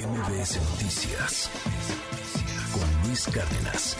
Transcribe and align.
MBS 0.00 0.56
Noticias 0.70 1.50
con 2.72 3.06
Luis 3.06 3.26
Cárdenas. 3.26 3.98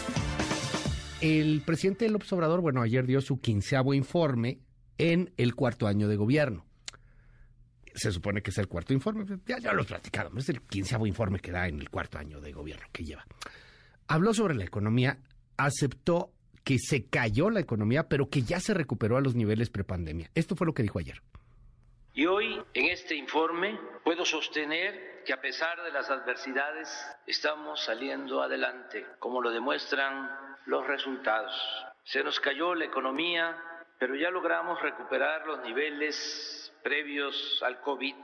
El 1.21 1.61
presidente 1.61 2.09
López 2.09 2.33
Obrador, 2.33 2.63
bueno, 2.63 2.81
ayer 2.81 3.07
dio 3.07 3.21
su 3.21 3.39
quinceavo 3.39 3.93
informe 3.93 4.61
en 4.97 5.35
el 5.37 5.55
cuarto 5.55 5.87
año 5.87 6.09
de 6.09 6.17
gobierno. 6.17 6.65
Se 7.95 8.13
supone 8.13 8.41
que 8.41 8.51
es 8.51 8.57
el 8.57 8.69
cuarto 8.69 8.95
informe, 8.95 9.27
ya, 9.45 9.59
ya 9.59 9.75
lo 9.75 9.85
platicado, 9.85 10.31
es 10.39 10.49
el 10.49 10.63
quinceavo 10.63 11.07
informe 11.07 11.39
que 11.39 11.51
da 11.51 11.69
en 11.69 11.81
el 11.81 11.91
cuarto 11.91 12.17
año 12.17 12.41
de 12.41 12.53
gobierno 12.53 12.87
que 12.93 13.05
lleva. 13.05 13.27
Habló 14.07 14.33
sobre 14.33 14.55
la 14.55 14.65
economía, 14.65 15.19
aceptó 15.59 16.33
que 16.65 16.79
se 16.79 17.05
cayó 17.05 17.51
la 17.51 17.61
economía, 17.61 18.09
pero 18.09 18.31
que 18.31 18.43
ya 18.43 18.59
se 18.59 18.73
recuperó 18.73 19.19
a 19.19 19.21
los 19.21 19.35
niveles 19.35 19.69
prepandemia. 19.69 20.31
Esto 20.35 20.57
fue 20.57 20.67
lo 20.67 20.73
que 20.73 20.83
dijo 20.83 20.99
ayer. 20.99 21.21
Y 22.13 22.27
hoy, 22.27 22.61
en 22.75 22.87
este 22.87 23.15
informe, 23.15 23.79
puedo 24.03 24.25
sostener 24.25 25.23
que 25.25 25.33
a 25.33 25.41
pesar 25.41 25.81
de 25.85 25.93
las 25.93 26.11
adversidades, 26.11 26.89
estamos 27.25 27.85
saliendo 27.85 28.43
adelante, 28.43 29.07
como 29.21 29.41
lo 29.41 29.53
demuestran 29.53 30.29
los 30.67 30.85
resultados. 30.89 31.55
Se 32.03 32.25
nos 32.25 32.41
cayó 32.41 32.75
la 32.75 32.87
economía, 32.87 33.57
pero 34.01 34.17
ya 34.17 34.31
logramos 34.31 34.83
recuperar 34.83 35.47
los 35.47 35.63
niveles 35.63 36.73
previos 36.83 37.63
al 37.65 37.81
COVID. 37.81 38.17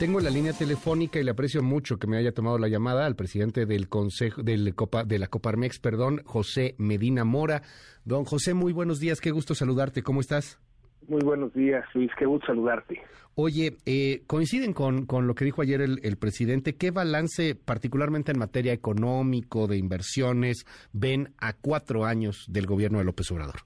Tengo 0.00 0.18
la 0.18 0.30
línea 0.30 0.52
telefónica 0.52 1.20
y 1.20 1.22
le 1.22 1.30
aprecio 1.30 1.62
mucho 1.62 2.00
que 2.00 2.08
me 2.08 2.16
haya 2.16 2.32
tomado 2.32 2.58
la 2.58 2.66
llamada 2.66 3.06
al 3.06 3.14
presidente 3.14 3.64
del 3.64 3.88
Consejo 3.88 4.42
del 4.42 4.74
Copa, 4.74 5.04
de 5.04 5.20
la 5.20 5.28
Coparmex, 5.28 5.78
perdón, 5.78 6.22
José 6.24 6.74
Medina 6.78 7.24
Mora. 7.24 7.62
Don 8.04 8.24
José, 8.24 8.54
muy 8.54 8.72
buenos 8.72 8.98
días, 8.98 9.20
qué 9.20 9.30
gusto 9.30 9.54
saludarte, 9.54 10.02
¿cómo 10.02 10.20
estás? 10.20 10.58
Muy 11.08 11.20
buenos 11.22 11.52
días, 11.54 11.84
Luis, 11.94 12.10
qué 12.18 12.26
gusto 12.26 12.46
saludarte. 12.46 13.00
Oye, 13.34 13.78
eh, 13.86 14.22
coinciden 14.26 14.72
con, 14.74 15.06
con, 15.06 15.26
lo 15.26 15.34
que 15.34 15.44
dijo 15.44 15.62
ayer 15.62 15.80
el, 15.80 16.00
el, 16.02 16.16
presidente. 16.18 16.76
¿Qué 16.76 16.90
balance, 16.90 17.54
particularmente 17.54 18.30
en 18.30 18.38
materia 18.38 18.72
económico, 18.72 19.66
de 19.66 19.78
inversiones, 19.78 20.66
ven 20.92 21.28
a 21.40 21.54
cuatro 21.54 22.04
años 22.04 22.46
del 22.48 22.66
gobierno 22.66 22.98
de 22.98 23.04
López 23.04 23.30
Obrador? 23.30 23.56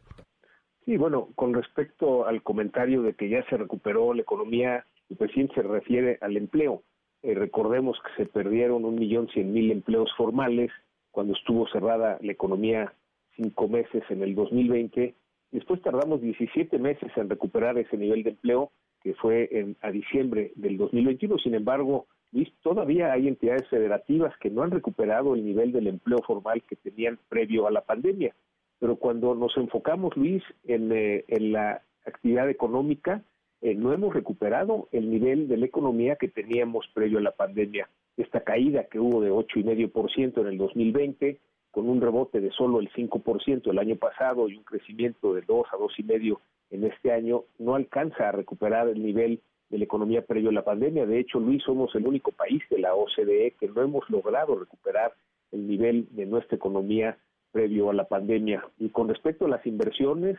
Sí, 0.85 0.97
bueno, 0.97 1.31
con 1.35 1.53
respecto 1.53 2.27
al 2.27 2.45
comentario 2.45 3.03
de 3.03 3.15
que 3.15 3.29
ya 3.29 3.45
se 3.51 3.57
recuperó 3.57 4.15
la 4.15 4.23
economía, 4.23 4.87
el 5.11 5.17
presidente 5.17 5.55
se 5.57 5.63
refiere 5.63 6.19
al 6.21 6.37
empleo. 6.37 6.85
Eh, 7.23 7.35
recordemos 7.35 7.99
que 8.05 8.23
se 8.23 8.31
perdieron 8.31 8.85
un 8.85 8.95
millón 8.95 9.29
cien 9.29 9.53
mil 9.53 9.73
empleos 9.73 10.11
formales 10.17 10.71
cuando 11.11 11.35
estuvo 11.35 11.67
cerrada 11.69 12.19
la 12.21 12.31
economía 12.31 12.93
cinco 13.35 13.67
meses 13.67 14.05
en 14.11 14.23
el 14.23 14.37
2020 14.37 15.17
Después 15.53 15.81
tardamos 15.83 16.21
17 16.21 16.79
meses 16.79 17.11
en 17.17 17.31
recuperar 17.31 17.79
ese 17.79 17.97
nivel 17.97 18.23
de 18.23 18.31
empleo 18.31 18.73
que 19.03 19.15
fue 19.15 19.49
en, 19.53 19.77
a 19.83 19.91
diciembre 19.91 20.53
del 20.57 20.77
2021. 20.77 21.39
Sin 21.39 21.55
embargo, 21.55 22.07
Luis, 22.33 22.53
todavía 22.63 23.13
hay 23.13 23.29
entidades 23.29 23.69
federativas 23.69 24.37
que 24.39 24.51
no 24.51 24.63
han 24.63 24.71
recuperado 24.71 25.35
el 25.35 25.45
nivel 25.45 25.73
del 25.73 25.87
empleo 25.87 26.19
formal 26.27 26.63
que 26.69 26.77
tenían 26.77 27.19
previo 27.29 27.67
a 27.67 27.71
la 27.71 27.83
pandemia. 27.83 28.35
Pero 28.79 28.97
cuando 28.97 29.35
nos 29.35 29.57
enfocamos, 29.57 30.17
Luis, 30.17 30.43
en, 30.65 30.91
eh, 30.93 31.25
la 31.39 31.83
actividad 32.05 32.51
económica, 32.51 33.23
eh, 33.63 33.75
no 33.75 33.93
hemos 33.93 34.13
recuperado 34.13 34.89
el 34.93 35.11
nivel 35.11 35.49
de 35.49 35.57
la 35.57 35.67
economía 35.67 36.17
que 36.17 36.29
teníamos 36.29 36.87
previo 36.93 37.19
a 37.19 37.23
la 37.23 37.31
pandemia. 37.31 37.89
Esta 38.17 38.41
caída 38.41 38.85
que 38.85 38.99
hubo 38.99 39.21
de 39.21 39.31
8,5% 39.31 40.41
en 40.41 40.47
el 40.47 40.59
2020, 40.59 41.39
con 41.77 41.91
un 41.91 42.01
rebote 42.01 42.41
de 42.41 42.51
solo 42.53 42.81
el 42.81 42.91
5% 42.91 43.71
el 43.71 43.79
año 43.79 43.97
pasado 43.97 44.49
y 44.49 44.57
un 44.57 44.65
crecimiento 44.65 45.35
de 45.35 45.43
2 45.43 45.67
a 45.71 45.77
2,5% 45.77 46.39
en 46.71 46.85
este 46.85 47.13
año, 47.13 47.45
no 47.59 47.75
alcanza 47.75 48.31
a 48.31 48.33
recuperar 48.33 48.89
el 48.89 49.03
nivel 49.03 49.43
de 49.69 49.77
la 49.77 49.85
economía 49.85 50.25
previo 50.25 50.49
a 50.49 50.55
la 50.55 50.65
pandemia. 50.65 51.05
De 51.05 51.19
hecho, 51.19 51.39
Luis, 51.39 51.63
somos 51.65 51.95
el 51.95 52.07
único 52.07 52.33
país 52.33 52.63
de 52.71 52.79
la 52.79 52.95
OCDE 52.95 53.57
que 53.61 53.69
no 53.69 53.83
hemos 53.83 54.09
logrado 54.09 54.59
recuperar 54.59 55.13
el 55.53 55.69
nivel 55.69 56.09
de 56.13 56.25
nuestra 56.25 56.57
economía 56.57 57.19
previo 57.53 57.91
a 57.91 57.93
la 57.93 58.05
pandemia. 58.05 58.65
Y 58.79 58.89
con 58.89 59.11
respecto 59.11 59.45
a 59.45 59.51
las 59.51 59.67
inversiones, 59.67 60.39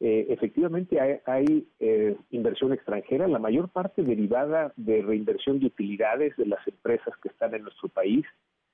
eh, 0.00 0.26
efectivamente 0.30 1.00
hay, 1.00 1.20
hay 1.26 1.68
eh, 1.78 2.16
inversión 2.32 2.72
extranjera, 2.72 3.28
la 3.28 3.38
mayor 3.38 3.68
parte 3.68 4.02
derivada 4.02 4.72
de 4.74 5.00
reinversión 5.00 5.60
de 5.60 5.66
utilidades 5.66 6.36
de 6.36 6.46
las 6.46 6.66
empresas 6.66 7.14
que 7.22 7.28
están 7.28 7.54
en 7.54 7.62
nuestro 7.62 7.88
país 7.88 8.26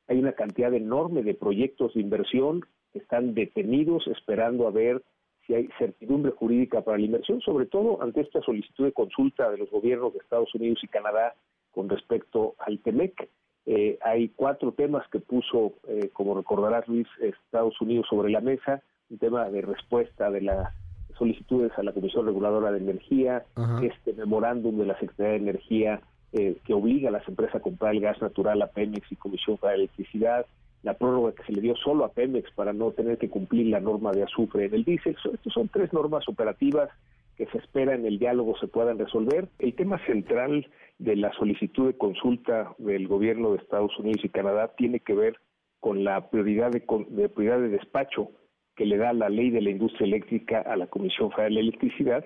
hay 0.09 0.19
una 0.19 0.33
cantidad 0.33 0.73
enorme 0.75 1.23
de 1.23 1.35
proyectos 1.35 1.95
de 1.95 2.01
inversión 2.01 2.63
que 2.93 2.99
están 2.99 3.35
detenidos 3.35 4.07
esperando 4.09 4.67
a 4.67 4.71
ver 4.71 5.03
si 5.47 5.55
hay 5.55 5.69
certidumbre 5.79 6.33
jurídica 6.33 6.83
para 6.83 6.99
la 6.99 7.05
inversión, 7.05 7.41
sobre 7.41 7.67
todo 7.67 8.03
ante 8.03 8.23
esta 8.23 8.41
solicitud 8.43 8.85
de 8.85 8.93
consulta 8.93 9.51
de 9.51 9.59
los 9.59 9.71
gobiernos 9.71 10.13
de 10.13 10.19
Estados 10.19 10.55
Unidos 10.55 10.79
y 10.83 10.89
Canadá 10.89 11.35
con 11.71 11.89
respecto 11.89 12.55
al 12.59 12.79
TEMEC. 12.81 13.29
Eh, 13.67 13.99
hay 14.03 14.31
cuatro 14.31 14.73
temas 14.73 15.07
que 15.09 15.21
puso, 15.21 15.75
eh, 15.89 16.11
como 16.13 16.35
recordarás 16.35 16.89
Luis, 16.89 17.07
Estados 17.21 17.79
Unidos 17.81 18.07
sobre 18.09 18.31
la 18.31 18.41
mesa, 18.41 18.83
un 19.11 19.19
tema 19.19 19.49
de 19.51 19.63
respuesta 19.63 20.31
de 20.31 20.43
las 20.43 20.75
solicitudes 21.19 21.73
a 21.77 21.83
la 21.83 21.93
Comisión 21.93 22.27
Reguladora 22.27 22.71
de 22.71 22.79
Energía, 22.79 23.45
este 23.83 24.13
memorándum 24.15 24.79
de 24.79 24.87
la 24.87 24.99
Secretaría 24.99 25.33
de 25.33 25.39
Energía 25.39 26.01
eh, 26.33 26.57
que 26.65 26.75
obliga 26.75 27.09
a 27.09 27.13
las 27.13 27.27
empresas 27.29 27.57
a 27.57 27.61
comprar 27.61 27.95
el 27.95 28.01
gas 28.01 28.21
natural 28.21 28.61
a 28.63 28.67
Pemex 28.67 29.11
y 29.11 29.17
Comisión 29.17 29.57
para 29.57 29.75
Electricidad, 29.75 30.47
la 30.83 30.95
prórroga 30.95 31.33
que 31.33 31.43
se 31.45 31.53
le 31.53 31.61
dio 31.61 31.75
solo 31.77 32.05
a 32.05 32.13
Pemex 32.13 32.51
para 32.53 32.73
no 32.73 32.91
tener 32.93 33.19
que 33.19 33.29
cumplir 33.29 33.67
la 33.67 33.81
norma 33.81 34.13
de 34.13 34.23
azufre 34.23 34.67
en 34.67 34.75
el 34.75 34.85
diésel. 34.85 35.17
Estas 35.33 35.53
son 35.53 35.69
tres 35.69 35.93
normas 35.93 36.29
operativas 36.29 36.91
que 37.37 37.47
se 37.47 37.59
espera 37.59 37.95
en 37.95 38.05
el 38.05 38.19
diálogo 38.19 38.59
se 38.59 38.67
puedan 38.67 38.99
resolver. 38.99 39.49
El 39.59 39.75
tema 39.75 40.05
central 40.07 40.67
de 40.99 41.17
la 41.17 41.33
solicitud 41.35 41.87
de 41.87 41.97
consulta 41.97 42.75
del 42.79 43.07
gobierno 43.07 43.53
de 43.53 43.59
Estados 43.59 43.97
Unidos 43.99 44.25
y 44.25 44.29
Canadá 44.29 44.73
tiene 44.77 45.01
que 45.01 45.15
ver 45.15 45.37
con 45.81 46.03
la 46.03 46.31
prioridad 46.31 46.73
de, 46.73 46.83
de 47.11 47.29
prioridad 47.29 47.61
de 47.61 47.69
despacho 47.69 48.33
que 48.75 48.87
le 48.87 48.97
da 48.97 49.13
la 49.13 49.29
ley 49.29 49.51
de 49.51 49.61
la 49.61 49.71
industria 49.71 50.07
eléctrica 50.07 50.61
a 50.61 50.77
la 50.77 50.89
Comisión 50.89 51.31
Federal 51.31 51.55
de 51.55 51.61
Electricidad 51.61 52.25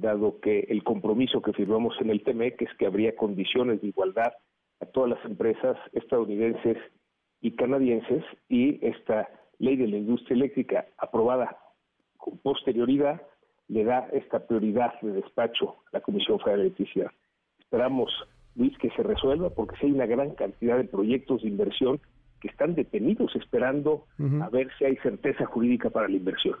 dado 0.00 0.40
que 0.40 0.60
el 0.68 0.82
compromiso 0.84 1.42
que 1.42 1.52
firmamos 1.52 1.94
en 2.00 2.10
el 2.10 2.22
TEMEC 2.22 2.62
es 2.62 2.74
que 2.78 2.86
habría 2.86 3.16
condiciones 3.16 3.80
de 3.80 3.88
igualdad 3.88 4.32
a 4.80 4.86
todas 4.86 5.10
las 5.10 5.24
empresas 5.24 5.76
estadounidenses 5.92 6.76
y 7.40 7.52
canadienses 7.52 8.24
y 8.48 8.84
esta 8.86 9.28
ley 9.58 9.76
de 9.76 9.88
la 9.88 9.96
industria 9.96 10.36
eléctrica 10.36 10.86
aprobada 10.98 11.56
con 12.16 12.38
posterioridad 12.38 13.22
le 13.68 13.84
da 13.84 14.08
esta 14.12 14.46
prioridad 14.46 15.00
de 15.00 15.12
despacho 15.12 15.76
a 15.86 15.90
la 15.92 16.00
Comisión 16.00 16.38
Federal 16.38 16.60
de 16.60 16.66
Electricidad. 16.66 17.10
Esperamos, 17.58 18.12
Luis, 18.54 18.76
que 18.78 18.90
se 18.90 19.02
resuelva 19.02 19.50
porque 19.50 19.76
si 19.76 19.86
hay 19.86 19.92
una 19.92 20.06
gran 20.06 20.30
cantidad 20.34 20.76
de 20.76 20.84
proyectos 20.84 21.42
de 21.42 21.48
inversión 21.48 22.00
que 22.46 22.52
están 22.52 22.74
detenidos 22.74 23.34
esperando 23.34 24.06
a 24.40 24.48
ver 24.48 24.68
si 24.78 24.84
hay 24.84 24.96
certeza 24.96 25.44
jurídica 25.46 25.90
para 25.90 26.08
la 26.08 26.16
inversión. 26.16 26.56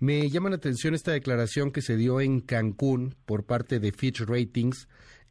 Me 0.00 0.28
llama 0.30 0.50
la 0.50 0.56
atención 0.56 0.94
esta 0.94 1.12
declaración 1.12 1.70
que 1.70 1.82
se 1.82 1.96
dio 1.96 2.20
en 2.20 2.40
Cancún 2.40 3.14
por 3.26 3.44
parte 3.44 3.78
de 3.78 3.92
Fitch 3.92 4.20
Ratings, 4.20 4.88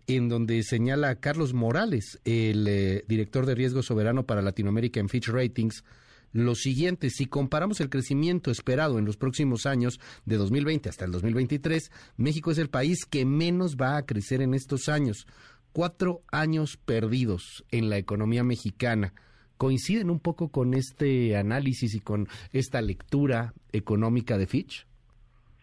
en 0.08 0.30
donde 0.30 0.62
señala 0.64 1.10
a 1.10 1.16
Carlos 1.16 1.54
Morales, 1.54 2.22
el 2.26 2.68
eh, 2.68 3.04
director 3.08 3.46
de 3.46 3.56
riesgo 3.56 3.82
soberano 3.82 4.26
para 4.26 4.42
Latinoamérica 4.42 5.00
en 5.00 5.10
Fitch 5.10 5.30
Ratings, 5.30 5.84
lo 6.32 6.54
siguiente, 6.54 7.10
si 7.12 7.28
comparamos 7.28 7.80
el 7.80 7.90
crecimiento 7.90 8.52
esperado 8.52 9.00
en 9.00 9.06
los 9.06 9.16
próximos 9.16 9.66
años, 9.66 10.02
de 10.26 10.36
2020 10.36 10.90
hasta 10.90 11.06
el 11.06 11.12
2023, 11.12 11.92
México 12.18 12.52
es 12.52 12.58
el 12.58 12.70
país 12.70 13.06
que 13.06 13.24
menos 13.24 13.78
va 13.78 13.96
a 13.96 14.06
crecer 14.06 14.42
en 14.42 14.54
estos 14.54 14.90
años. 14.90 15.28
Cuatro 15.72 16.24
años 16.30 16.76
perdidos 16.76 17.64
en 17.72 17.90
la 17.90 17.98
economía 17.98 18.44
mexicana 18.44 19.14
coinciden 19.58 20.10
un 20.10 20.20
poco 20.20 20.50
con 20.50 20.74
este 20.74 21.36
análisis 21.36 21.96
y 21.96 22.00
con 22.00 22.28
esta 22.54 22.82
lectura 22.82 23.54
económica 23.72 24.38
de 24.38 24.48
Fitch? 24.48 24.88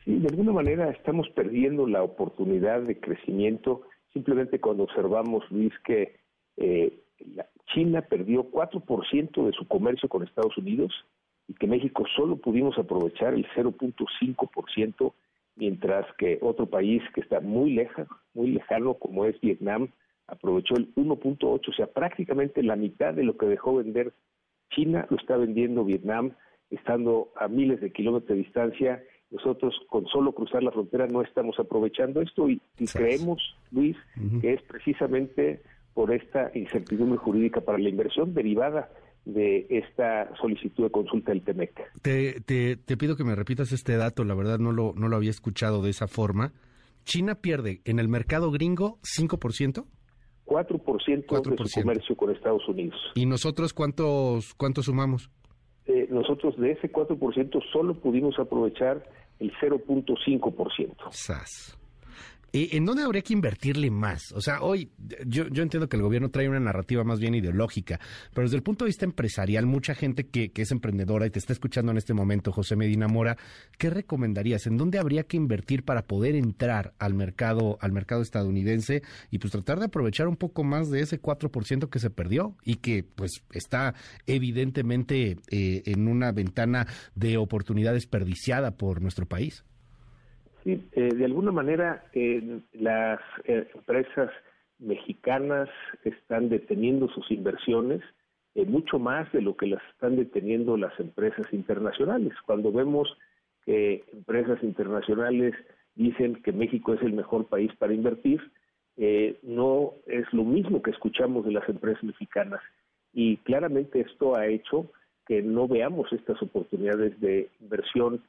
Sí, 0.04 0.18
de 0.18 0.28
alguna 0.28 0.52
manera 0.52 0.90
estamos 0.90 1.28
perdiendo 1.30 1.86
la 1.86 2.02
oportunidad 2.02 2.82
de 2.82 2.98
crecimiento 2.98 3.82
simplemente 4.12 4.60
cuando 4.60 4.84
observamos, 4.84 5.44
Luis, 5.50 5.72
que 5.84 6.16
eh, 6.56 6.92
China 7.72 8.02
perdió 8.02 8.50
4% 8.50 9.46
de 9.46 9.52
su 9.52 9.66
comercio 9.66 10.08
con 10.08 10.22
Estados 10.22 10.56
Unidos 10.58 10.92
y 11.48 11.54
que 11.54 11.66
México 11.66 12.04
solo 12.16 12.36
pudimos 12.36 12.78
aprovechar 12.78 13.34
el 13.34 13.46
0.5%, 13.54 15.12
mientras 15.56 16.06
que 16.16 16.38
otro 16.40 16.66
país 16.66 17.02
que 17.14 17.20
está 17.20 17.40
muy 17.40 17.72
lejano, 17.72 18.08
muy 18.34 18.50
lejano 18.52 18.94
como 18.94 19.24
es 19.24 19.40
Vietnam, 19.40 19.88
aprovechó 20.32 20.74
el 20.76 20.94
1.8, 20.94 21.68
o 21.68 21.72
sea, 21.74 21.86
prácticamente 21.86 22.62
la 22.62 22.74
mitad 22.74 23.12
de 23.12 23.22
lo 23.22 23.36
que 23.36 23.46
dejó 23.46 23.76
vender 23.76 24.14
China 24.70 25.06
lo 25.10 25.18
está 25.18 25.36
vendiendo 25.36 25.84
Vietnam, 25.84 26.32
estando 26.70 27.32
a 27.36 27.48
miles 27.48 27.80
de 27.80 27.92
kilómetros 27.92 28.30
de 28.30 28.42
distancia. 28.42 29.02
Nosotros 29.30 29.74
con 29.88 30.06
solo 30.06 30.32
cruzar 30.32 30.62
la 30.62 30.72
frontera 30.72 31.06
no 31.06 31.22
estamos 31.22 31.58
aprovechando 31.58 32.22
esto 32.22 32.48
y, 32.48 32.60
creemos, 32.92 33.40
Luis, 33.70 33.96
que 34.40 34.54
es 34.54 34.62
precisamente 34.62 35.62
por 35.92 36.12
esta 36.12 36.50
incertidumbre 36.54 37.18
jurídica 37.18 37.60
para 37.60 37.78
la 37.78 37.90
inversión 37.90 38.32
derivada 38.32 38.90
de 39.26 39.66
esta 39.68 40.34
solicitud 40.36 40.84
de 40.84 40.90
consulta 40.90 41.32
del 41.32 41.42
TEMEC. 41.42 42.00
Te, 42.00 42.40
te, 42.40 42.76
te, 42.76 42.96
pido 42.96 43.16
que 43.16 43.24
me 43.24 43.34
repitas 43.34 43.72
este 43.72 43.96
dato, 43.96 44.24
la 44.24 44.34
verdad 44.34 44.58
no 44.58 44.72
lo, 44.72 44.94
no 44.96 45.08
lo 45.08 45.16
había 45.16 45.30
escuchado 45.30 45.82
de 45.82 45.90
esa 45.90 46.08
forma. 46.08 46.52
China 47.04 47.36
pierde 47.36 47.82
en 47.84 47.98
el 47.98 48.08
mercado 48.08 48.50
gringo 48.50 48.98
5%. 49.02 49.84
4%, 50.52 51.56
de 51.56 51.68
su 51.68 51.80
comercio 51.80 52.16
con 52.16 52.30
Estados 52.30 52.68
Unidos. 52.68 52.98
¿Y 53.14 53.26
nosotros 53.26 53.72
cuántos, 53.72 54.54
cuántos 54.54 54.86
sumamos? 54.86 55.30
Eh, 55.86 56.06
nosotros 56.10 56.56
de 56.58 56.72
ese 56.72 56.92
4% 56.92 57.60
solo 57.72 57.94
pudimos 57.94 58.38
aprovechar 58.38 59.04
el 59.40 59.52
0.5%. 59.60 60.94
¡Sas! 61.10 61.78
¿En 62.54 62.84
dónde 62.84 63.02
habría 63.02 63.22
que 63.22 63.32
invertirle 63.32 63.90
más? 63.90 64.30
O 64.32 64.42
sea, 64.42 64.60
hoy 64.60 64.90
yo, 65.24 65.44
entiendo 65.46 65.88
que 65.88 65.96
el 65.96 66.02
gobierno 66.02 66.30
trae 66.30 66.50
una 66.50 66.60
narrativa 66.60 67.02
más 67.02 67.18
bien 67.18 67.34
ideológica, 67.34 67.98
pero 68.34 68.46
desde 68.46 68.56
el 68.56 68.62
punto 68.62 68.84
de 68.84 68.90
vista 68.90 69.06
empresarial, 69.06 69.64
mucha 69.64 69.94
gente 69.94 70.26
que, 70.26 70.52
que 70.52 70.62
es 70.62 70.70
emprendedora 70.70 71.24
y 71.26 71.30
te 71.30 71.38
está 71.38 71.54
escuchando 71.54 71.92
en 71.92 71.98
este 71.98 72.12
momento, 72.12 72.52
José 72.52 72.76
Medina 72.76 73.08
Mora, 73.08 73.38
¿qué 73.78 73.88
recomendarías? 73.88 74.66
¿En 74.66 74.76
dónde 74.76 74.98
habría 74.98 75.22
que 75.24 75.38
invertir 75.38 75.82
para 75.82 76.06
poder 76.06 76.34
entrar 76.34 76.92
al 76.98 77.14
mercado, 77.14 77.78
al 77.80 77.92
mercado 77.92 78.20
estadounidense 78.20 79.02
y 79.30 79.38
pues 79.38 79.52
tratar 79.52 79.78
de 79.78 79.86
aprovechar 79.86 80.28
un 80.28 80.36
poco 80.36 80.62
más 80.62 80.90
de 80.90 81.00
ese 81.00 81.22
4% 81.22 81.88
que 81.88 81.98
se 81.98 82.10
perdió 82.10 82.56
y 82.64 82.76
que 82.76 83.02
pues 83.02 83.42
está 83.52 83.94
evidentemente 84.26 85.38
eh, 85.48 85.82
en 85.86 86.06
una 86.06 86.32
ventana 86.32 86.86
de 87.14 87.38
oportunidad 87.38 87.94
desperdiciada 87.94 88.76
por 88.76 89.00
nuestro 89.00 89.26
país? 89.26 89.64
Sí, 90.64 90.80
eh, 90.92 91.08
de 91.12 91.24
alguna 91.24 91.50
manera 91.50 92.04
las 92.72 93.20
eh, 93.44 93.68
empresas 93.74 94.30
mexicanas 94.78 95.68
están 96.04 96.48
deteniendo 96.48 97.08
sus 97.08 97.30
inversiones 97.32 98.00
eh, 98.54 98.64
mucho 98.64 98.98
más 98.98 99.30
de 99.32 99.42
lo 99.42 99.56
que 99.56 99.66
las 99.66 99.82
están 99.92 100.16
deteniendo 100.16 100.76
las 100.76 100.98
empresas 101.00 101.52
internacionales. 101.52 102.32
Cuando 102.46 102.70
vemos 102.70 103.16
que 103.64 104.04
empresas 104.12 104.62
internacionales 104.62 105.54
dicen 105.96 106.42
que 106.42 106.52
México 106.52 106.94
es 106.94 107.02
el 107.02 107.12
mejor 107.12 107.46
país 107.46 107.70
para 107.78 107.94
invertir, 107.94 108.40
no 109.42 109.94
es 110.06 110.30
lo 110.32 110.44
mismo 110.44 110.82
que 110.82 110.90
escuchamos 110.90 111.44
de 111.44 111.52
las 111.52 111.68
empresas 111.68 112.02
mexicanas. 112.04 112.60
Y 113.12 113.38
claramente 113.38 114.00
esto 114.00 114.36
ha 114.36 114.46
hecho 114.46 114.90
que 115.26 115.42
no 115.42 115.66
veamos 115.66 116.12
estas 116.12 116.40
oportunidades 116.42 117.18
de 117.20 117.48
inversión. 117.60 118.22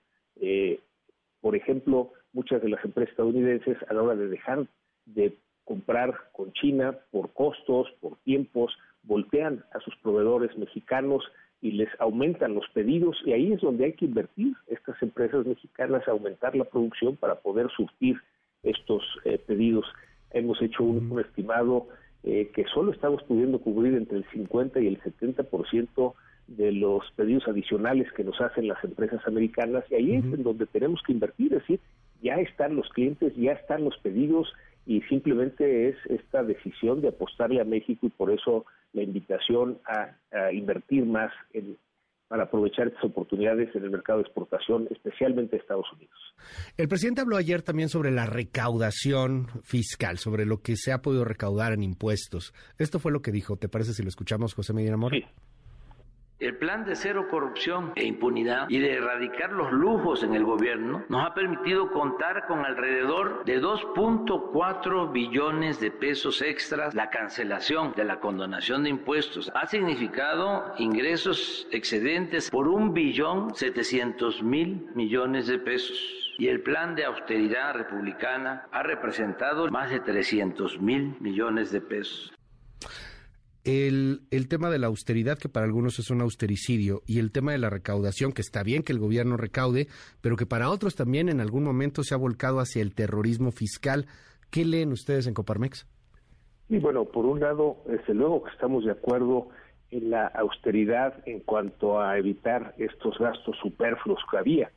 Por 1.43 1.57
ejemplo, 1.57 2.13
muchas 2.31 2.61
de 2.61 2.69
las 2.69 2.83
empresas 2.85 3.11
estadounidenses 3.11 3.77
a 3.89 3.93
la 3.93 4.01
hora 4.01 4.15
de 4.15 4.29
dejar 4.29 4.65
de 5.05 5.37
comprar 5.65 6.13
con 6.31 6.53
China 6.53 6.97
por 7.11 7.33
costos, 7.33 7.89
por 7.99 8.15
tiempos, 8.23 8.71
voltean 9.03 9.65
a 9.73 9.81
sus 9.81 9.93
proveedores 9.97 10.57
mexicanos 10.57 11.21
y 11.59 11.71
les 11.73 11.89
aumentan 11.99 12.55
los 12.55 12.65
pedidos 12.69 13.17
y 13.25 13.33
ahí 13.33 13.51
es 13.51 13.59
donde 13.59 13.83
hay 13.83 13.91
que 13.91 14.05
invertir 14.05 14.53
estas 14.67 14.95
empresas 15.03 15.45
mexicanas, 15.45 16.07
aumentar 16.07 16.55
la 16.55 16.63
producción 16.63 17.17
para 17.17 17.35
poder 17.35 17.69
surtir 17.75 18.21
estos 18.63 19.03
eh, 19.25 19.37
pedidos. 19.37 19.85
Hemos 20.31 20.61
hecho 20.61 20.81
un, 20.85 21.19
estimado 21.19 21.89
eh, 22.23 22.51
que 22.55 22.63
solo 22.73 22.93
estamos 22.93 23.21
pudiendo 23.23 23.59
cubrir 23.59 23.95
entre 23.95 24.19
el 24.19 24.25
50 24.31 24.79
y 24.79 24.87
el 24.87 25.01
70% 25.01 26.13
de 26.57 26.71
los 26.71 27.03
pedidos 27.15 27.47
adicionales 27.47 28.11
que 28.13 28.23
nos 28.23 28.39
hacen 28.41 28.67
las 28.67 28.83
empresas 28.83 29.21
americanas 29.27 29.83
y 29.89 29.95
ahí 29.95 30.15
es 30.15 30.25
en 30.25 30.43
donde 30.43 30.65
tenemos 30.65 31.01
que 31.05 31.13
invertir, 31.13 31.53
es 31.53 31.59
decir, 31.59 31.79
ya 32.21 32.35
están 32.35 32.75
los 32.75 32.87
clientes, 32.89 33.33
ya 33.35 33.51
están 33.51 33.83
los 33.83 33.97
pedidos 33.99 34.51
y 34.85 35.01
simplemente 35.03 35.89
es 35.89 35.95
esta 36.09 36.43
decisión 36.43 37.01
de 37.01 37.09
apostarle 37.09 37.61
a 37.61 37.65
México 37.65 38.05
y 38.07 38.09
por 38.09 38.31
eso 38.31 38.65
la 38.93 39.03
invitación 39.03 39.79
a, 39.85 40.15
invertir 40.51 41.05
más 41.05 41.31
para 42.27 42.43
aprovechar 42.43 42.87
estas 42.87 43.03
oportunidades 43.03 43.73
en 43.75 43.83
el 43.83 43.91
mercado 43.91 44.19
de 44.19 44.25
exportación, 44.25 44.87
especialmente 44.89 45.57
Estados 45.57 45.85
Unidos. 45.93 46.15
El 46.77 46.87
presidente 46.87 47.21
habló 47.21 47.37
ayer 47.37 47.61
también 47.61 47.89
sobre 47.89 48.11
la 48.11 48.25
recaudación 48.25 49.47
fiscal, 49.63 50.17
sobre 50.17 50.45
lo 50.45 50.61
que 50.61 50.75
se 50.75 50.91
ha 50.91 51.01
podido 51.01 51.25
recaudar 51.25 51.73
en 51.73 51.83
impuestos. 51.83 52.53
Esto 52.77 52.99
fue 52.99 53.11
lo 53.11 53.21
que 53.21 53.31
dijo. 53.31 53.57
¿Te 53.57 53.69
parece 53.69 53.93
si 53.93 54.03
lo 54.03 54.09
escuchamos, 54.09 54.53
José 54.53 54.73
Medina 54.73 54.97
Mora? 54.97 55.15
Sí. 55.15 55.25
El 56.43 56.57
plan 56.57 56.83
de 56.83 56.97
cero 56.97 57.27
corrupción 57.31 57.93
e 57.95 58.03
impunidad 58.03 58.69
y 58.69 58.79
de 58.79 58.95
erradicar 58.95 59.53
los 59.53 59.71
lujos 59.71 60.23
en 60.23 60.35
el 60.35 60.43
gobierno 60.43 61.05
nos 61.07 61.25
ha 61.25 61.33
permitido 61.33 61.89
contar 61.89 62.47
con 62.47 62.65
alrededor 62.65 63.45
de 63.45 63.61
2.4 63.61 65.13
billones 65.13 65.79
de 65.79 65.89
pesos 65.89 66.41
extras. 66.41 66.95
La 66.95 67.09
cancelación 67.09 67.93
de 67.95 68.03
la 68.03 68.19
condonación 68.19 68.83
de 68.83 68.89
impuestos 68.89 69.49
ha 69.55 69.67
significado 69.67 70.73
ingresos 70.79 71.65
excedentes 71.71 72.51
por 72.51 72.67
un 72.67 72.93
billón 72.93 73.55
700 73.55 74.43
mil 74.43 74.89
millones 74.95 75.47
de 75.47 75.59
pesos 75.59 76.35
y 76.37 76.49
el 76.49 76.61
plan 76.61 76.93
de 76.95 77.05
austeridad 77.05 77.73
republicana 77.73 78.67
ha 78.73 78.83
representado 78.83 79.71
más 79.71 79.91
de 79.91 80.01
300 80.01 80.81
mil 80.81 81.15
millones 81.21 81.71
de 81.71 81.79
pesos 81.79 82.33
el, 83.63 84.21
el, 84.31 84.47
tema 84.47 84.69
de 84.69 84.79
la 84.79 84.87
austeridad, 84.87 85.37
que 85.37 85.49
para 85.49 85.65
algunos 85.65 85.99
es 85.99 86.09
un 86.09 86.21
austericidio, 86.21 87.01
y 87.07 87.19
el 87.19 87.31
tema 87.31 87.51
de 87.51 87.57
la 87.57 87.69
recaudación, 87.69 88.33
que 88.33 88.41
está 88.41 88.63
bien 88.63 88.83
que 88.83 88.91
el 88.91 88.99
gobierno 88.99 89.37
recaude, 89.37 89.87
pero 90.21 90.35
que 90.35 90.45
para 90.45 90.69
otros 90.69 90.95
también 90.95 91.29
en 91.29 91.39
algún 91.39 91.63
momento 91.63 92.03
se 92.03 92.13
ha 92.13 92.17
volcado 92.17 92.59
hacia 92.59 92.81
el 92.81 92.93
terrorismo 92.93 93.51
fiscal. 93.51 94.05
¿Qué 94.51 94.65
leen 94.65 94.91
ustedes 94.91 95.27
en 95.27 95.33
Coparmex? 95.33 95.87
Y 96.69 96.79
bueno, 96.79 97.05
por 97.05 97.25
un 97.25 97.39
lado, 97.39 97.77
desde 97.87 98.13
luego 98.13 98.43
que 98.43 98.51
estamos 98.51 98.85
de 98.85 98.91
acuerdo 98.91 99.49
en 99.91 100.09
la 100.09 100.27
austeridad 100.27 101.13
en 101.25 101.39
cuanto 101.39 102.01
a 102.01 102.17
evitar 102.17 102.73
estos 102.77 103.17
gastos 103.19 103.55
superfluos 103.61 104.19
que 104.29 104.37
había, 104.37 104.71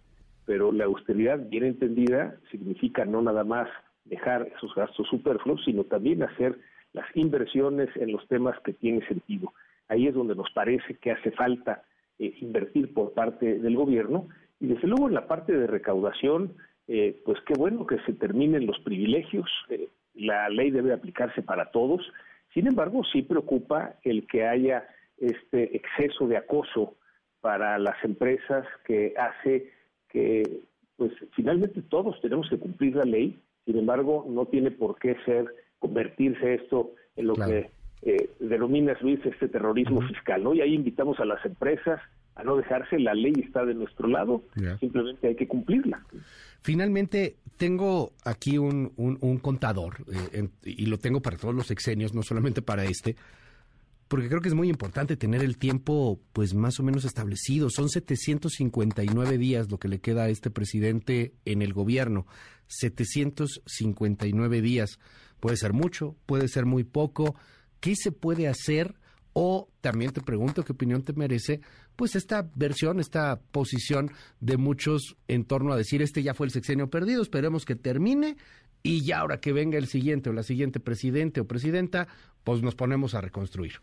pero 0.44 0.72
la 0.72 0.84
austeridad 0.84 1.38
bien 1.48 1.64
entendida 1.64 2.36
significa 2.50 3.04
no 3.04 3.22
nada 3.22 3.44
más 3.44 3.68
dejar 4.04 4.48
esos 4.56 4.74
gastos 4.74 5.06
superfluos, 5.08 5.62
sino 5.64 5.84
también 5.84 6.22
hacer 6.22 6.58
las 6.96 7.06
inversiones 7.14 7.90
en 7.96 8.10
los 8.10 8.26
temas 8.26 8.58
que 8.64 8.72
tienen 8.72 9.06
sentido. 9.06 9.52
Ahí 9.88 10.06
es 10.06 10.14
donde 10.14 10.34
nos 10.34 10.50
parece 10.52 10.94
que 10.94 11.12
hace 11.12 11.30
falta 11.30 11.82
eh, 12.18 12.34
invertir 12.40 12.94
por 12.94 13.12
parte 13.12 13.58
del 13.58 13.76
gobierno. 13.76 14.28
Y 14.58 14.68
desde 14.68 14.88
luego 14.88 15.06
en 15.06 15.14
la 15.14 15.26
parte 15.28 15.52
de 15.52 15.66
recaudación, 15.66 16.54
eh, 16.88 17.20
pues 17.26 17.38
qué 17.46 17.52
bueno 17.54 17.86
que 17.86 17.98
se 18.06 18.14
terminen 18.14 18.66
los 18.66 18.78
privilegios, 18.80 19.46
eh, 19.68 19.88
la 20.14 20.48
ley 20.48 20.70
debe 20.70 20.94
aplicarse 20.94 21.42
para 21.42 21.70
todos, 21.70 22.00
sin 22.54 22.66
embargo 22.66 23.02
sí 23.12 23.20
preocupa 23.20 23.96
el 24.02 24.26
que 24.26 24.46
haya 24.46 24.88
este 25.18 25.76
exceso 25.76 26.26
de 26.26 26.38
acoso 26.38 26.94
para 27.42 27.78
las 27.78 28.02
empresas 28.02 28.66
que 28.86 29.12
hace 29.18 29.70
que 30.08 30.42
pues 30.96 31.12
finalmente 31.34 31.82
todos 31.82 32.18
tenemos 32.22 32.48
que 32.48 32.58
cumplir 32.58 32.96
la 32.96 33.04
ley, 33.04 33.38
sin 33.66 33.76
embargo 33.76 34.24
no 34.26 34.46
tiene 34.46 34.70
por 34.70 34.98
qué 34.98 35.16
ser 35.26 35.44
convertirse 35.78 36.54
esto 36.54 36.92
en 37.16 37.26
lo 37.26 37.34
que 37.34 37.70
eh, 38.02 38.30
denominas 38.40 39.00
Luis 39.02 39.20
este 39.24 39.48
terrorismo 39.48 40.00
fiscal, 40.02 40.42
¿no? 40.42 40.54
Y 40.54 40.60
ahí 40.60 40.74
invitamos 40.74 41.18
a 41.20 41.24
las 41.24 41.44
empresas 41.44 42.00
a 42.36 42.44
no 42.44 42.56
dejarse, 42.56 42.98
la 42.98 43.14
ley 43.14 43.32
está 43.42 43.64
de 43.64 43.74
nuestro 43.74 44.08
lado, 44.08 44.42
simplemente 44.78 45.28
hay 45.28 45.36
que 45.36 45.48
cumplirla. 45.48 46.04
Finalmente, 46.60 47.36
tengo 47.56 48.12
aquí 48.24 48.58
un, 48.58 48.92
un, 48.96 49.38
contador, 49.38 49.94
eh, 50.32 50.46
y 50.62 50.84
lo 50.84 50.98
tengo 50.98 51.22
para 51.22 51.38
todos 51.38 51.54
los 51.54 51.66
sexenios, 51.66 52.14
no 52.14 52.22
solamente 52.22 52.60
para 52.60 52.84
este, 52.84 53.16
porque 54.08 54.28
creo 54.28 54.40
que 54.40 54.48
es 54.48 54.54
muy 54.54 54.68
importante 54.68 55.16
tener 55.16 55.42
el 55.42 55.58
tiempo 55.58 56.20
pues 56.32 56.54
más 56.54 56.78
o 56.78 56.84
menos 56.84 57.04
establecido. 57.04 57.70
Son 57.70 57.88
759 57.88 59.38
días 59.38 59.70
lo 59.70 59.78
que 59.78 59.88
le 59.88 60.00
queda 60.00 60.24
a 60.24 60.28
este 60.28 60.50
presidente 60.50 61.34
en 61.44 61.62
el 61.62 61.72
gobierno. 61.72 62.26
759 62.68 64.60
días. 64.60 64.98
Puede 65.40 65.56
ser 65.56 65.72
mucho, 65.72 66.16
puede 66.26 66.48
ser 66.48 66.66
muy 66.66 66.84
poco. 66.84 67.34
¿Qué 67.80 67.96
se 67.96 68.12
puede 68.12 68.46
hacer? 68.48 68.94
O 69.32 69.68
también 69.80 70.12
te 70.12 70.20
pregunto 70.22 70.64
qué 70.64 70.72
opinión 70.72 71.02
te 71.02 71.12
merece, 71.12 71.60
pues 71.94 72.16
esta 72.16 72.50
versión, 72.54 73.00
esta 73.00 73.38
posición 73.52 74.10
de 74.40 74.56
muchos 74.56 75.18
en 75.28 75.44
torno 75.44 75.74
a 75.74 75.76
decir, 75.76 76.00
este 76.00 76.22
ya 76.22 76.32
fue 76.32 76.46
el 76.46 76.52
sexenio 76.52 76.88
perdido, 76.88 77.20
esperemos 77.20 77.66
que 77.66 77.76
termine 77.76 78.38
y 78.82 79.02
ya 79.02 79.18
ahora 79.18 79.38
que 79.38 79.52
venga 79.52 79.76
el 79.76 79.88
siguiente 79.88 80.30
o 80.30 80.32
la 80.32 80.42
siguiente 80.42 80.80
presidente 80.80 81.40
o 81.40 81.46
presidenta, 81.46 82.08
pues 82.44 82.62
nos 82.62 82.74
ponemos 82.74 83.14
a 83.14 83.20
reconstruir. 83.20 83.74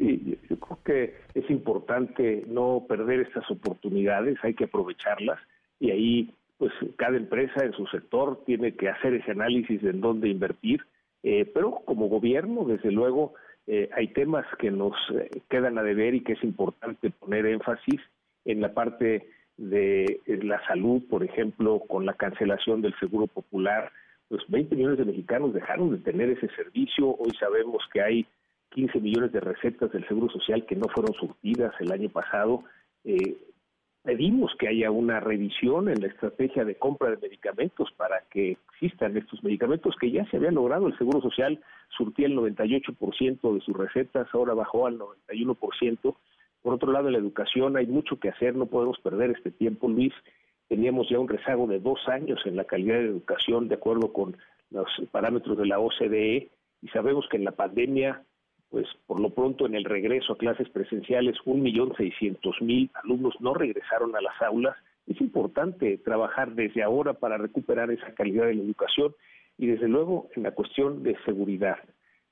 Sí, 0.00 0.38
yo 0.48 0.58
creo 0.58 0.78
que 0.82 1.14
es 1.34 1.50
importante 1.50 2.44
no 2.48 2.86
perder 2.88 3.20
estas 3.20 3.48
oportunidades, 3.50 4.38
hay 4.42 4.54
que 4.54 4.64
aprovecharlas 4.64 5.38
y 5.78 5.90
ahí 5.90 6.34
pues 6.56 6.72
cada 6.96 7.18
empresa 7.18 7.66
en 7.66 7.74
su 7.74 7.86
sector 7.88 8.42
tiene 8.46 8.74
que 8.76 8.88
hacer 8.88 9.12
ese 9.12 9.32
análisis 9.32 9.82
de 9.82 9.90
en 9.90 10.00
dónde 10.00 10.30
invertir, 10.30 10.80
eh, 11.22 11.44
pero 11.52 11.82
como 11.84 12.08
gobierno, 12.08 12.64
desde 12.64 12.90
luego, 12.90 13.34
eh, 13.66 13.90
hay 13.94 14.08
temas 14.08 14.46
que 14.58 14.70
nos 14.70 14.94
eh, 15.14 15.42
quedan 15.50 15.76
a 15.76 15.82
deber 15.82 16.14
y 16.14 16.22
que 16.22 16.32
es 16.32 16.44
importante 16.44 17.10
poner 17.10 17.44
énfasis 17.44 18.00
en 18.46 18.62
la 18.62 18.72
parte 18.72 19.28
de 19.58 20.18
la 20.26 20.64
salud, 20.66 21.02
por 21.10 21.24
ejemplo, 21.24 21.80
con 21.86 22.06
la 22.06 22.14
cancelación 22.14 22.80
del 22.80 22.98
Seguro 22.98 23.26
Popular, 23.26 23.92
pues 24.28 24.40
20 24.48 24.76
millones 24.76 24.96
de 24.96 25.04
mexicanos 25.04 25.52
dejaron 25.52 25.90
de 25.90 25.98
tener 25.98 26.30
ese 26.30 26.48
servicio, 26.56 27.14
hoy 27.18 27.32
sabemos 27.38 27.82
que 27.92 28.00
hay 28.00 28.26
15 28.70 29.00
millones 29.00 29.32
de 29.32 29.40
recetas 29.40 29.92
del 29.92 30.06
Seguro 30.06 30.28
Social 30.32 30.64
que 30.66 30.76
no 30.76 30.86
fueron 30.88 31.14
surtidas 31.14 31.74
el 31.80 31.92
año 31.92 32.08
pasado, 32.08 32.64
pedimos 34.02 34.54
que 34.58 34.68
haya 34.68 34.90
una 34.90 35.20
revisión 35.20 35.88
en 35.88 36.00
la 36.00 36.06
estrategia 36.06 36.64
de 36.64 36.76
compra 36.76 37.10
de 37.10 37.18
medicamentos 37.18 37.90
para 37.96 38.22
que 38.30 38.56
existan 38.72 39.16
estos 39.16 39.42
medicamentos 39.44 39.94
que 40.00 40.10
ya 40.10 40.24
se 40.30 40.38
habían 40.38 40.54
logrado. 40.54 40.86
El 40.86 40.96
Seguro 40.96 41.20
Social 41.20 41.60
surtía 41.96 42.26
el 42.26 42.36
98% 42.36 43.54
de 43.54 43.60
sus 43.60 43.76
recetas, 43.76 44.28
ahora 44.32 44.54
bajó 44.54 44.86
al 44.86 44.98
91%. 44.98 46.16
Por 46.62 46.74
otro 46.74 46.92
lado, 46.92 47.08
en 47.08 47.12
la 47.12 47.18
educación 47.18 47.76
hay 47.76 47.86
mucho 47.86 48.18
que 48.18 48.28
hacer, 48.30 48.54
no 48.54 48.66
podemos 48.66 48.98
perder 49.00 49.30
este 49.30 49.50
tiempo, 49.50 49.88
Luis. 49.88 50.12
Teníamos 50.68 51.08
ya 51.08 51.18
un 51.18 51.28
rezago 51.28 51.66
de 51.66 51.80
dos 51.80 52.06
años 52.08 52.40
en 52.44 52.56
la 52.56 52.64
calidad 52.64 52.96
de 52.96 53.06
educación, 53.06 53.68
de 53.68 53.74
acuerdo 53.74 54.12
con 54.12 54.36
los 54.70 54.88
parámetros 55.10 55.58
de 55.58 55.66
la 55.66 55.80
OCDE, 55.80 56.50
y 56.82 56.88
sabemos 56.88 57.26
que 57.28 57.36
en 57.36 57.44
la 57.44 57.52
pandemia 57.52 58.22
pues 58.70 58.86
por 59.06 59.20
lo 59.20 59.30
pronto 59.30 59.66
en 59.66 59.74
el 59.74 59.84
regreso 59.84 60.32
a 60.32 60.38
clases 60.38 60.68
presenciales, 60.68 61.36
un 61.44 61.60
millón 61.60 61.92
seiscientos 61.96 62.56
mil 62.62 62.90
alumnos 63.02 63.34
no 63.40 63.52
regresaron 63.52 64.14
a 64.14 64.20
las 64.20 64.40
aulas. 64.40 64.76
Es 65.06 65.20
importante 65.20 65.98
trabajar 65.98 66.52
desde 66.54 66.82
ahora 66.82 67.14
para 67.14 67.36
recuperar 67.36 67.90
esa 67.90 68.14
calidad 68.14 68.46
de 68.46 68.54
la 68.54 68.62
educación 68.62 69.14
y 69.58 69.66
desde 69.66 69.88
luego 69.88 70.28
en 70.36 70.44
la 70.44 70.52
cuestión 70.52 71.02
de 71.02 71.16
seguridad. 71.24 71.78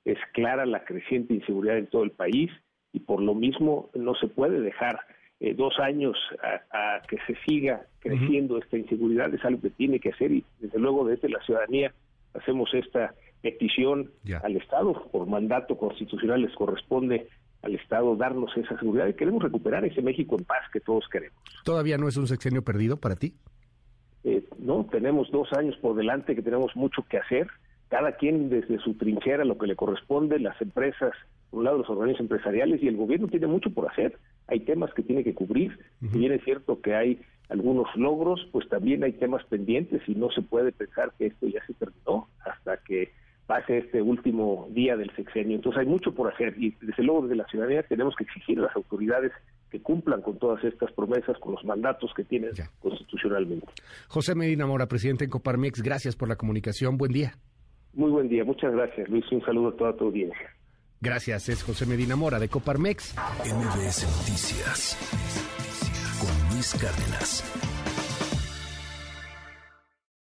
Es 0.04 0.18
clara 0.32 0.64
la 0.64 0.84
creciente 0.84 1.34
inseguridad 1.34 1.76
en 1.76 1.88
todo 1.88 2.04
el 2.04 2.12
país 2.12 2.50
y 2.92 3.00
por 3.00 3.20
lo 3.20 3.34
mismo 3.34 3.90
no 3.94 4.14
se 4.14 4.28
puede 4.28 4.60
dejar 4.60 5.00
eh, 5.40 5.54
dos 5.54 5.78
años 5.80 6.16
a, 6.72 7.02
que 7.08 7.18
se 7.26 7.34
siga 7.46 7.86
creciendo 8.00 8.58
esta 8.58 8.78
inseguridad, 8.78 9.32
es 9.34 9.44
algo 9.44 9.60
que 9.60 9.70
tiene 9.70 10.00
que 10.00 10.10
hacer 10.10 10.32
y 10.32 10.44
desde 10.60 10.78
luego 10.78 11.06
desde 11.06 11.28
la 11.28 11.40
ciudadanía 11.42 11.92
hacemos 12.34 12.72
esta 12.74 13.14
petición 13.42 14.10
al 14.42 14.56
Estado, 14.56 15.08
por 15.10 15.26
mandato 15.26 15.76
constitucional 15.76 16.42
les 16.42 16.54
corresponde 16.54 17.28
al 17.62 17.74
Estado 17.74 18.14
darnos 18.16 18.56
esa 18.56 18.78
seguridad 18.78 19.08
y 19.08 19.14
queremos 19.14 19.42
recuperar 19.42 19.84
ese 19.84 20.02
México 20.02 20.36
en 20.38 20.44
paz 20.44 20.62
que 20.72 20.80
todos 20.80 21.08
queremos. 21.08 21.38
¿Todavía 21.64 21.98
no 21.98 22.08
es 22.08 22.16
un 22.16 22.26
sexenio 22.26 22.62
perdido 22.62 22.98
para 22.98 23.16
ti? 23.16 23.34
Eh, 24.24 24.44
no, 24.58 24.86
tenemos 24.90 25.30
dos 25.30 25.52
años 25.52 25.76
por 25.76 25.96
delante 25.96 26.34
que 26.34 26.42
tenemos 26.42 26.74
mucho 26.76 27.02
que 27.08 27.18
hacer, 27.18 27.48
cada 27.88 28.12
quien 28.12 28.50
desde 28.50 28.78
su 28.78 28.94
trinchera 28.94 29.44
lo 29.44 29.56
que 29.58 29.66
le 29.66 29.76
corresponde, 29.76 30.38
las 30.38 30.60
empresas, 30.60 31.12
por 31.50 31.60
un 31.60 31.64
lado 31.64 31.78
los 31.78 31.88
organismos 31.88 32.20
empresariales 32.22 32.82
y 32.82 32.88
el 32.88 32.96
gobierno 32.96 33.28
tiene 33.28 33.46
mucho 33.46 33.70
por 33.70 33.90
hacer, 33.90 34.18
hay 34.46 34.60
temas 34.60 34.92
que 34.94 35.02
tiene 35.02 35.24
que 35.24 35.34
cubrir, 35.34 35.78
si 36.00 36.18
bien 36.18 36.32
es 36.32 36.42
cierto 36.44 36.80
que 36.80 36.94
hay 36.94 37.20
algunos 37.48 37.88
logros, 37.96 38.46
pues 38.52 38.68
también 38.68 39.04
hay 39.04 39.12
temas 39.12 39.44
pendientes 39.44 40.02
y 40.06 40.14
no 40.14 40.30
se 40.30 40.42
puede 40.42 40.72
pensar 40.72 41.12
que 41.18 41.26
esto 41.26 41.46
ya 41.46 41.64
se 41.66 41.74
terminó 41.74 42.28
hasta 42.44 42.76
que 42.78 43.10
pase 43.48 43.78
este 43.78 44.02
último 44.02 44.68
día 44.70 44.94
del 44.94 45.10
sexenio. 45.16 45.56
Entonces 45.56 45.80
hay 45.80 45.86
mucho 45.86 46.14
por 46.14 46.30
hacer 46.30 46.54
y 46.58 46.76
desde 46.82 47.02
luego 47.02 47.22
desde 47.22 47.36
la 47.36 47.46
ciudadanía 47.46 47.82
tenemos 47.82 48.14
que 48.14 48.24
exigir 48.24 48.58
a 48.58 48.62
las 48.62 48.76
autoridades 48.76 49.32
que 49.70 49.80
cumplan 49.80 50.20
con 50.20 50.38
todas 50.38 50.62
estas 50.64 50.92
promesas, 50.92 51.38
con 51.38 51.52
los 51.54 51.64
mandatos 51.64 52.12
que 52.14 52.24
tienen 52.24 52.50
constitucionalmente. 52.78 53.66
José 54.08 54.34
Medina 54.34 54.66
Mora, 54.66 54.86
presidente 54.86 55.24
en 55.24 55.30
Coparmex, 55.30 55.82
gracias 55.82 56.14
por 56.14 56.28
la 56.28 56.36
comunicación. 56.36 56.98
Buen 56.98 57.12
día. 57.12 57.32
Muy 57.94 58.10
buen 58.10 58.28
día, 58.28 58.44
muchas 58.44 58.70
gracias 58.70 59.08
Luis. 59.08 59.24
Un 59.32 59.40
saludo 59.40 59.68
a 59.68 59.76
toda 59.76 59.96
tu 59.96 60.04
audiencia. 60.04 60.54
Gracias, 61.00 61.48
es 61.48 61.62
José 61.62 61.86
Medina 61.86 62.16
Mora 62.16 62.38
de 62.38 62.50
Coparmex. 62.50 63.16
MBS 63.46 64.04
Noticias 64.18 64.94
con 66.20 66.54
Luis 66.54 66.74
Cárdenas. 66.74 67.77